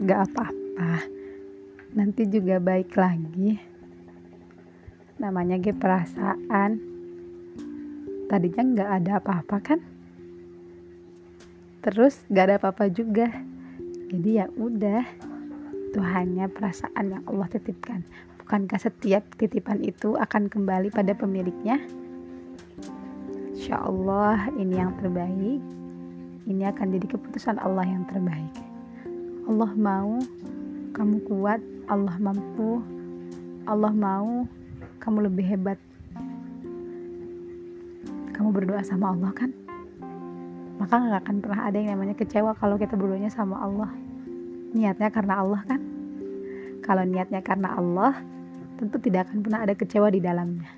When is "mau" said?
29.74-30.22, 33.90-34.46